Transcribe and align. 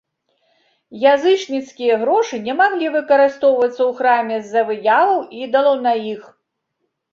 Язычніцкія 1.13 1.97
грошы 2.05 2.35
не 2.47 2.55
маглі 2.63 2.87
выкарыстоўвацца 2.97 3.77
ў 3.77 3.89
храме 4.01 4.35
з-за 4.49 4.67
выяваў 4.73 5.23
ідалаў 5.45 5.81
на 5.87 5.93
іх. 6.17 6.21